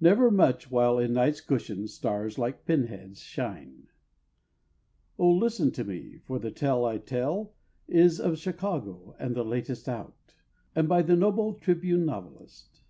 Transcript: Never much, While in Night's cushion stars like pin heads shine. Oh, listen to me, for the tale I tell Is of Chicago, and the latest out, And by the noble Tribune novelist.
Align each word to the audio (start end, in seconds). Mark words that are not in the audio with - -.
Never 0.00 0.30
much, 0.30 0.70
While 0.70 0.98
in 0.98 1.12
Night's 1.12 1.42
cushion 1.42 1.86
stars 1.86 2.38
like 2.38 2.64
pin 2.64 2.86
heads 2.86 3.20
shine. 3.20 3.88
Oh, 5.18 5.30
listen 5.30 5.70
to 5.72 5.84
me, 5.84 6.16
for 6.24 6.38
the 6.38 6.50
tale 6.50 6.86
I 6.86 6.96
tell 6.96 7.52
Is 7.86 8.18
of 8.18 8.38
Chicago, 8.38 9.14
and 9.18 9.36
the 9.36 9.44
latest 9.44 9.86
out, 9.86 10.32
And 10.74 10.88
by 10.88 11.02
the 11.02 11.14
noble 11.14 11.52
Tribune 11.52 12.06
novelist. 12.06 12.80